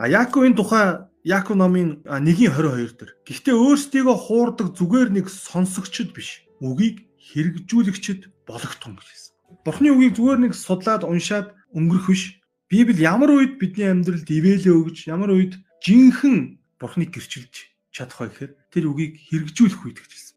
А 0.00 0.08
Яаковын 0.08 0.56
тухай 0.56 1.04
Яаков 1.20 1.60
номын 1.60 2.00
1:22 2.08 2.96
дээр 2.96 3.12
гэхдээ 3.28 3.56
өөрсдийгөө 3.60 4.16
хуурдаг 4.24 4.72
зүгээр 4.72 5.12
нэг 5.12 5.28
сонсогчд 5.28 6.16
биш. 6.16 6.48
Үгийг 6.64 7.04
хэрэгжүүлэгчд 7.28 8.48
болгохтун 8.48 8.96
гэж 8.96 9.04
хэлсэн. 9.04 9.29
Бурхны 9.64 9.92
үгийг 9.92 10.16
зүгээр 10.16 10.40
нэг 10.48 10.52
судлаад 10.56 11.04
уншаад 11.04 11.54
өнгөрөх 11.74 12.06
биш. 12.10 12.40
Библи 12.70 13.02
ямар 13.02 13.30
үед 13.34 13.58
бидний 13.58 13.90
амьдралд 13.90 14.28
ивэлээ 14.30 14.74
өгж, 14.74 15.10
ямар 15.10 15.34
үед 15.34 15.58
жинхэнэ 15.82 16.60
Бурхныг 16.80 17.10
гэрчилж 17.12 17.54
чадах 17.90 18.20
вэ 18.22 18.26
гэхээр 18.30 18.52
тэр 18.70 18.84
үгийг 18.88 19.14
хэрэгжүүлэх 19.28 19.80
үед 19.84 19.98
гэж 20.00 20.10
хэлсэн. 20.14 20.36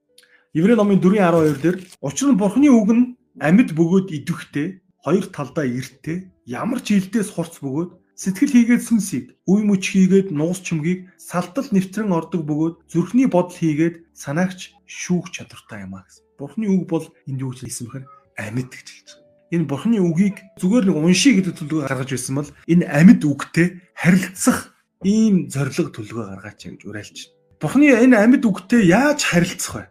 Еврей 0.58 0.76
номын 0.76 1.00
4:12 1.00 1.62
дээр 1.62 1.78
учир 2.02 2.30
нь 2.34 2.42
Бурхны 2.42 2.68
үг 2.74 2.90
нь 2.92 3.04
амьд 3.40 3.72
бөгөөд 3.78 4.10
идэвхтэй, 4.12 4.82
хоёр 5.06 5.26
талдаа 5.30 5.66
эрттэй, 5.66 6.30
ямар 6.46 6.82
ч 6.82 6.98
хилдээс 6.98 7.30
хурц 7.34 7.62
бөгөөд 7.62 7.92
сэтгэл 8.18 8.54
хийгээд 8.54 8.84
сүнсийг, 8.86 9.26
үе 9.50 9.62
мөч 9.66 9.84
хийгээд 9.94 10.30
нуус 10.30 10.62
чүмгийг 10.62 11.10
салтал 11.18 11.66
нэвтрэн 11.74 12.14
ордог 12.14 12.46
бөгөөд 12.46 12.76
зүрхний 12.92 13.26
бодол 13.26 13.58
хийгээд 13.58 14.06
санаагч 14.14 14.78
шүүх 14.86 15.34
чадвартай 15.34 15.86
юм 15.86 15.98
а 15.98 16.06
гэсэн. 16.06 16.22
Бурхны 16.38 16.66
үг 16.70 16.86
бол 16.86 17.06
энд 17.26 17.42
юу 17.42 17.52
гэж 17.54 17.66
хэлсэн 17.66 17.88
бэхээр 17.90 18.06
амьд 18.38 18.72
гэж 18.74 18.88
хэлж 18.90 19.10
байгаа. 19.14 19.24
Энэ 19.54 19.70
бурхны 19.70 19.98
үгийг 20.02 20.38
зүгээр 20.58 20.86
нэг 20.90 20.98
уншия 20.98 21.34
гэдэг 21.38 21.54
төлөвөөр 21.62 21.86
гаргаж 21.86 22.10
ирсэн 22.10 22.36
бол 22.42 22.50
энэ 22.66 22.86
амьд 22.90 23.22
үгтэй 23.22 23.68
харилцах 23.94 24.74
ийм 25.06 25.52
зориг 25.52 25.94
төлөвөө 25.94 26.26
гаргаач 26.34 26.60
гэж 26.66 26.82
уриалж 26.90 27.18
байна. 27.30 27.34
Бурхны 27.62 27.86
энэ 27.94 28.18
амьд 28.18 28.44
үгтэй 28.44 28.82
яаж 28.90 29.22
харилцах 29.30 29.76
вэ? 29.78 29.86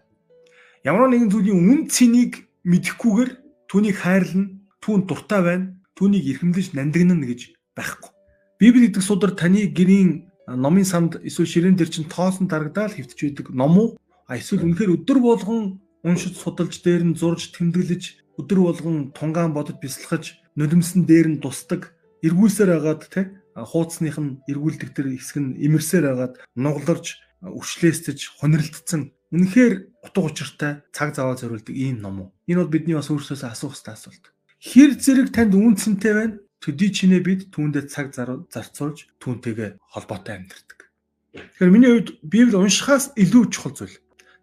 Ямар 0.83 1.09
нэгэн 1.15 1.31
зүйлийн 1.31 1.63
үн 1.63 1.81
цэнийг 1.87 2.51
мэдэхгүйгээр 2.67 3.31
түүнийг 3.71 3.97
хайрлна, 4.03 4.51
түүнд 4.83 5.07
дуртай 5.07 5.41
байна, 5.47 5.67
түүнийг 5.95 6.27
эрхэмлэж 6.43 6.75
нандинна 6.75 7.15
гэж 7.23 7.55
байхгүй. 7.79 8.11
Библи 8.59 8.91
гэдэг 8.91 9.03
судар 9.03 9.31
таны 9.31 9.71
гэрийн 9.71 10.27
номын 10.47 10.85
санд 10.85 11.23
эсвэл 11.23 11.47
ширээн 11.47 11.79
дээр 11.79 11.91
чинь 11.91 12.11
тоосон 12.11 12.51
дарагдаал 12.51 12.91
хэвтэж 12.91 13.19
байдаг 13.31 13.47
ном 13.55 13.79
уу? 13.79 13.89
А 14.27 14.37
эсвэл 14.37 14.67
үнэхээр 14.67 14.99
өдөр 14.99 15.19
болгон 15.23 15.79
уншиж 16.03 16.35
судалж 16.39 16.83
дээр 16.83 17.03
нь 17.07 17.19
зурж 17.19 17.55
тэмдэглэж 17.55 18.22
өдөр 18.41 18.59
болгон 18.65 18.97
тунгаан 19.17 19.53
бодож 19.53 19.77
бясалгаж 19.83 20.39
нулимсэн 20.57 21.05
дээр 21.09 21.29
нь 21.37 21.43
тусдаг 21.43 21.93
эргүүлсээр 22.23 22.71
хагаад 22.77 23.03
те 23.13 23.21
хуудасных 23.57 24.17
нь 24.19 24.39
эргүүлдэг 24.49 24.91
тэр 24.95 25.07
хэсэг 25.13 25.37
нь 25.41 25.57
имэрсээр 25.67 26.05
хагаад 26.09 26.35
нугларж 26.57 27.21
өвчлөөстөж 27.43 28.19
хониролдсон 28.39 29.13
үнэхээр 29.35 29.75
утга 30.07 30.21
учиртай 30.23 30.73
цаг 30.95 31.17
заваа 31.17 31.37
зориулдаг 31.37 31.75
ийм 31.75 32.01
ном 32.01 32.17
уу. 32.21 32.29
Энэ 32.47 32.63
бол 32.63 32.75
бидний 32.75 32.95
бас 32.95 33.11
өөрсдөөсөө 33.11 33.51
асуух 33.51 33.75
хэрэгтэй 33.75 33.97
асуулт. 33.97 34.25
Хэр 34.63 34.91
зэрэг 35.01 35.29
танд 35.35 35.59
үнцэнтэй 35.59 36.13
байна? 36.15 36.39
Төдий 36.63 36.95
чинээ 36.95 37.23
бид 37.27 37.41
түүндээ 37.51 37.91
цаг 37.91 38.15
зарцуулж 38.15 39.11
түүнтэйгээ 39.19 39.83
холбоотой 39.91 40.39
амьдардаг 40.39 40.73
тэгэхээр 41.33 41.73
миний 41.73 41.91
хувьд 41.91 42.11
библи 42.23 42.57
уншихаас 42.57 43.17
илүү 43.17 43.49
чухал 43.49 43.73
зүйл 43.73 43.97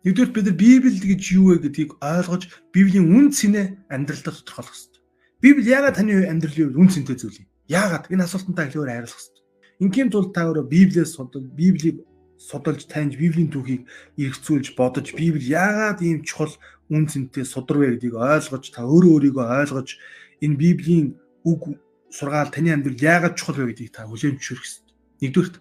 Нэгдүгээр 0.04 0.32
бид 0.32 0.46
нар 0.48 0.56
Библи 0.56 0.96
гэж 0.96 1.24
юу 1.36 1.52
вэ 1.52 1.68
гэдгийг 1.68 2.00
ойлгож 2.00 2.44
Библийн 2.72 3.12
үн 3.12 3.36
цэнэ 3.36 3.92
амьдралдаа 3.92 4.32
тодорхойлох 4.32 4.72
хэрэгтэй. 4.72 5.04
Библи 5.44 5.68
яагаад 5.68 5.96
таны 6.00 6.24
амьдралын 6.24 6.72
үн 6.72 6.88
цэнтэй 6.88 7.20
зүйл 7.20 7.44
юм? 7.44 7.48
Яагаад 7.68 8.08
энэ 8.08 8.24
асуултантай 8.24 8.72
хэлээр 8.72 8.92
хариулах 8.96 9.20
хэрэгтэй. 9.20 9.44
Ингийн 9.84 10.08
тулд 10.08 10.32
та 10.32 10.48
өөрөө 10.48 10.72
Библиэс 10.72 11.20
судал, 11.20 11.44
Библийг 11.44 12.08
судалж 12.40 12.88
таньж 12.88 13.20
Библийн 13.20 13.52
түүхийг 13.52 13.84
эргцүүлж 14.16 14.80
бодож 14.80 15.12
Библи 15.12 15.44
яагаад 15.52 16.00
ийм 16.00 16.24
чухал 16.24 16.56
үн 16.88 17.12
цэнтэй 17.12 17.44
судар 17.44 17.84
вэ 17.84 18.00
гэдгийг 18.00 18.16
ойлгож 18.16 18.72
та 18.72 18.88
өөрөө 18.88 19.36
өөрийгөө 19.36 19.46
ойлгож 19.68 20.00
энэ 20.40 20.56
Библийн 20.56 21.20
үг 21.44 21.76
сургаал 22.08 22.56
таны 22.56 22.72
амьдрал 22.72 22.96
яагаад 22.96 23.36
чухал 23.36 23.60
вэ 23.60 23.76
гэдгийг 23.76 23.92
та 23.92 24.08
хүлээн 24.08 24.40
зөвшөөрөх 24.40 24.64
хэрэгтэй. 24.64 24.96
Нэгдүгürt. 25.28 25.56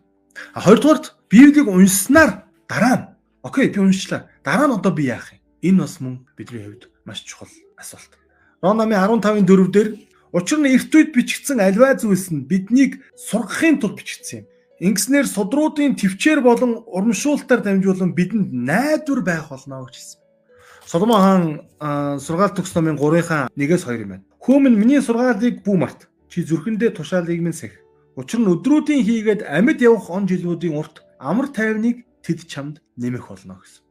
А 0.54 0.62
хоёрдугаарт 0.62 1.06
Библийг 1.26 1.66
уншсанаар 1.66 2.46
дараа 2.70 2.94
нь 2.94 3.17
Окей, 3.42 3.68
би 3.68 3.80
уншлаа. 3.80 4.28
Дараа 4.44 4.66
нь 4.66 4.74
одоо 4.74 4.92
би 4.92 5.04
яах 5.06 5.32
юм? 5.32 5.40
Энэ 5.62 5.78
бас 5.82 6.00
мөн 6.00 6.26
бидний 6.36 6.64
хувьд 6.64 6.90
маш 7.04 7.22
чухал 7.22 7.48
асуулт. 7.78 8.18
Ром 8.62 8.76
намын 8.76 8.98
15-ын 8.98 9.46
4 9.46 9.70
дээр 9.70 9.88
учир 10.32 10.58
нь 10.58 10.74
эрт 10.74 10.94
үед 10.94 11.14
бичигдсэн 11.14 11.60
альва 11.62 11.94
зүйлс 11.94 12.30
нь 12.34 12.46
биднийг 12.50 12.98
сургахын 13.14 13.78
тулд 13.78 13.94
бичигдсэн 13.94 14.42
юм. 14.42 14.46
Ингэснээр 14.78 15.26
судруудын 15.26 15.94
төвчээр 15.94 16.40
болон 16.42 16.82
урамшуултаар 16.86 17.62
дамжуулан 17.62 18.14
бидэнд 18.14 18.50
найдвар 18.50 19.22
байх 19.22 19.50
болно 19.50 19.86
гэж 19.86 19.94
хэлсэн. 19.94 20.20
Соломон 20.86 21.20
хаан 21.78 22.18
сургаал 22.18 22.54
төгс 22.54 22.74
номын 22.74 22.98
3-ын 22.98 23.50
1-ээс 23.54 23.84
2 23.86 24.02
юм 24.02 24.10
байна. 24.18 24.24
Хүмүн 24.42 24.74
миний 24.74 25.02
сургаалыг 25.02 25.62
бүү 25.62 25.76
март. 25.78 26.10
Чи 26.30 26.42
зүрхэндээ 26.42 26.94
тушаалыг 26.94 27.38
минь 27.42 27.54
сэх. 27.54 27.74
Учир 28.18 28.40
нь 28.42 28.50
өдрүүдийн 28.50 29.02
хийгээд 29.06 29.46
амьд 29.46 29.78
явах 29.82 30.10
он 30.10 30.26
жилүүдийн 30.26 30.74
урт 30.74 31.06
амар 31.18 31.50
тайвныг 31.54 32.07
тэд 32.22 32.46
чамд 32.46 32.82
нэмэх 32.96 33.28
болно 33.28 33.60
гэсэн. 33.60 33.82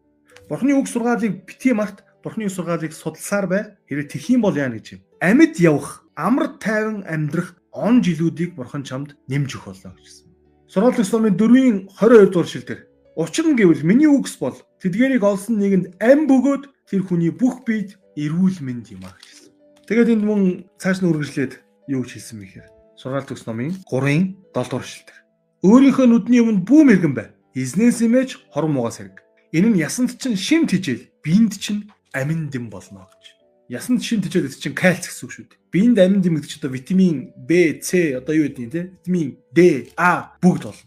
Бурхны 0.50 0.74
үг 0.76 0.88
сургаалыг 0.88 1.46
битгий 1.46 1.74
март 1.74 2.04
Бурхны 2.24 2.50
сургаалыг 2.50 2.94
судалсаар 2.94 3.48
бай. 3.48 3.64
Хэрэг 3.88 4.12
тэх 4.12 4.30
юм 4.30 4.42
бол 4.44 4.56
яана 4.56 4.80
гэж 4.80 5.00
юм. 5.00 5.02
Амьд 5.22 5.60
явах, 5.60 6.04
амар 6.16 6.60
тайван 6.60 7.04
амьдрах 7.08 7.56
он 7.72 8.02
жилүүдийг 8.02 8.56
Бурхан 8.56 8.84
чамд 8.84 9.16
нэмж 9.28 9.56
өгөх 9.56 9.78
болно 9.78 9.96
гэсэн. 9.96 10.28
Сургаал 10.68 10.96
төгс 10.98 11.12
номын 11.14 11.38
4-ийн 11.38 11.88
22 11.96 12.32
дугаар 12.32 12.48
шилдэр 12.48 12.80
Учир 13.18 13.50
нь 13.50 13.58
гэвэл 13.58 13.82
миний 13.82 14.06
үгс 14.06 14.38
бол 14.38 14.54
тэдгэрийг 14.78 15.26
олсон 15.26 15.58
нэгэнд 15.58 15.98
ам 15.98 16.30
бөгөөд 16.30 16.70
тэр 16.86 17.02
хүний 17.02 17.34
бүх 17.34 17.66
биед 17.66 17.98
эрүүл 18.14 18.62
мэнд 18.62 18.94
юм 18.94 19.10
а 19.10 19.18
гэсэн. 19.18 19.50
Тэгээд 19.90 20.14
энд 20.14 20.24
мөн 20.30 20.42
цааш 20.78 21.02
нь 21.02 21.10
үргэлжлээд 21.10 21.58
юу 21.90 22.06
гэж 22.06 22.14
хэлсэн 22.14 22.38
бэхээр 22.38 22.70
сургаал 22.94 23.26
төгс 23.26 23.50
номын 23.50 23.74
3-ын 23.90 24.38
7 24.54 24.70
дугаар 24.70 24.86
шилдэр. 24.86 25.18
Өөрийнхөө 25.66 26.06
нүдний 26.14 26.42
өмнө 26.46 26.62
бүү 26.62 26.82
мэрэгэн 26.86 27.14
бай. 27.18 27.28
Эзнээс 27.58 28.06
имэж 28.06 28.30
хор 28.54 28.70
муугаас 28.70 29.02
хэрэг. 29.02 29.26
Энэ 29.50 29.74
нь 29.74 29.82
ясанд 29.82 30.14
чинь 30.22 30.38
шим 30.38 30.70
тижэл, 30.70 31.10
биенд 31.26 31.58
чинь 31.58 31.90
амин 32.14 32.54
дэм 32.54 32.70
болно 32.70 33.10
гэж. 33.10 33.34
Ясанд 33.66 34.06
шим 34.06 34.22
тижэл 34.22 34.46
гэдэг 34.46 34.62
чинь 34.62 34.78
кальц 34.78 35.10
гэсэн 35.10 35.26
үг 35.26 35.34
шүү 35.34 35.46
дээ. 35.50 35.66
Биенд 35.74 35.98
амин 35.98 36.22
дэм 36.22 36.38
гэдэг 36.38 36.50
чинь 36.54 36.62
одоо 36.62 36.78
витамин 36.78 37.18
B, 37.34 37.82
C 37.82 38.14
одоо 38.14 38.38
юу 38.38 38.54
гэдэг 38.54 38.70
те? 38.70 38.82
Витамин 39.02 39.42
D, 39.50 39.90
А 39.98 40.38
бүгд 40.38 40.70
болно. 40.70 40.86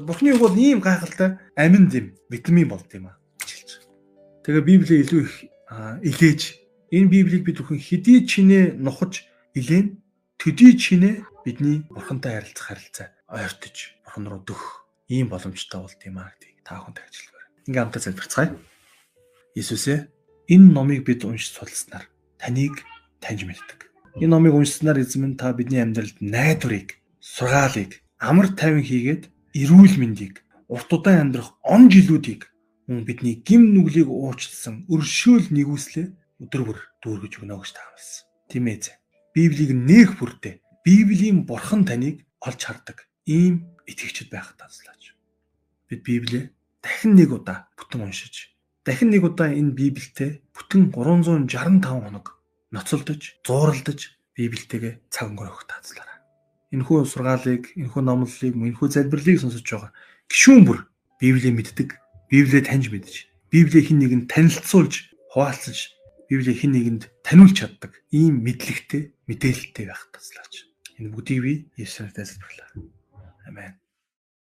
Бурхны 0.00 0.32
үг 0.32 0.40
бол 0.40 0.56
ийм 0.56 0.80
гайхалтай 0.80 1.44
амин 1.60 1.92
дэм, 1.92 2.16
витамин 2.32 2.72
болд 2.72 2.88
юм 2.96 3.12
а 3.12 3.20
гэж 3.44 3.50
хэлж 3.52 3.70
байгаа. 3.76 3.92
Тэгээ 4.48 4.64
Библи 4.64 4.94
илүү 5.04 5.20
их 5.28 5.34
илээж 6.08 6.40
энэ 6.88 7.12
Библийг 7.12 7.44
бид 7.44 7.60
бүхэн 7.60 7.84
хэдий 7.84 8.24
чинээ 8.24 8.80
нухаж 8.80 9.28
илээн 9.52 10.00
төдий 10.40 10.72
чинээ 10.72 11.20
бидний 11.44 11.84
бурхантай 11.92 12.40
харилцах 12.40 12.64
харилцаа 12.64 13.08
ойртож 13.28 13.76
бурхан 14.08 14.24
руу 14.24 14.40
дөх 14.40 14.87
ийм 15.08 15.28
боломжтой 15.32 15.80
аа 15.80 15.88
гэдгийг 15.88 16.60
та 16.64 16.76
бүхэнд 16.78 17.00
ажиглавар. 17.00 17.46
Ингээм 17.66 17.84
хамтаа 17.88 18.02
залбирцгаая. 18.04 18.50
Иесусээ 19.56 19.98
энэ 20.52 20.68
номыг 20.72 21.00
бид 21.08 21.24
уншиж 21.24 21.56
судалснаар 21.56 22.04
таныг 22.36 22.84
таньж 23.24 23.48
мэддэг. 23.48 23.88
Энэ 24.20 24.32
номыг 24.32 24.54
уншсанаар 24.54 25.00
эзэм 25.00 25.24
нь 25.32 25.40
та 25.40 25.56
бидний 25.56 25.80
амьдралд 25.80 26.20
найдварыг, 26.20 27.00
сургаалыг 27.20 28.04
амар 28.20 28.52
тайван 28.52 28.84
хийгээд 28.84 29.32
эрүүл 29.56 29.96
мэндийг, 29.96 30.44
урт 30.68 30.90
удаан 30.92 31.32
амьдрах 31.32 31.56
он 31.64 31.88
жилүүдийг 31.88 32.48
мөн 32.88 33.04
бидний 33.08 33.40
гим 33.40 33.72
нүглийг 33.72 34.08
уучлсан 34.08 34.84
өршөөл 34.88 35.52
нэгүслээ 35.52 36.06
өдөр 36.44 36.62
бүр 36.64 36.78
дүүргэж 37.04 37.32
өгнө 37.40 37.56
гэж 37.60 37.70
таамаасан. 37.76 38.24
Тийм 38.48 38.64
ээ. 38.68 38.96
Библийг 39.36 39.70
нээх 39.76 40.16
бүртээ 40.18 40.60
Библийн 40.84 41.44
бурхан 41.44 41.84
таныг 41.84 42.24
олж 42.40 42.60
хардаг. 42.64 43.04
Ийм 43.28 43.68
итгэгчд 43.88 44.28
байх 44.28 44.52
таслаач. 44.60 45.16
бид 45.88 46.04
Библийг 46.04 46.52
дахин 46.84 47.16
нэг 47.16 47.32
удаа 47.32 47.72
бүтэн 47.80 48.04
уншиж 48.04 48.52
дахин 48.88 49.12
нэг 49.12 49.24
удаа 49.24 49.52
энэ 49.52 49.76
Библиэд 49.76 50.40
бүтэн 50.56 50.92
365 50.96 51.84
хоног 51.84 52.40
ноцолдож, 52.72 53.36
зууралдаж 53.44 54.16
Библиэтэйгээ 54.32 55.12
цаг 55.12 55.28
өнгөрөх 55.28 55.68
таацлаарай. 55.68 56.20
Энэхүү 56.72 57.04
сургаалыг, 57.04 57.76
энэхүү 57.76 58.02
номлолыг, 58.04 58.54
энэхүү 58.56 58.88
залбирлыг 58.88 59.40
сонсож 59.40 59.64
байгаа 59.64 59.92
гişүүн 60.28 60.62
бүр 60.64 60.78
Библийг 61.20 61.52
мэддэг, 61.56 61.90
Библийг 62.32 62.64
таньж 62.68 62.88
мэдж, 62.92 63.28
Библийг 63.52 63.88
хин 63.88 64.00
нэгэнд 64.04 64.28
танилцуулж, 64.28 64.94
хуваалцаж, 65.32 65.96
Библийг 66.28 66.60
хин 66.60 66.72
нэгэнд 66.76 67.02
таниулж 67.24 67.56
чаддаг 67.56 67.92
ийм 68.12 68.44
мэдлэгтэй, 68.44 69.16
мэдээлэлтэй 69.28 69.84
байх 69.88 70.12
таслаач. 70.12 70.68
Энэ 71.00 71.12
бүгдийг 71.12 71.40
би 71.40 71.52
Есүсээр 71.80 72.12
тайлбарлаа. 72.12 72.97
Amen. 73.48 73.87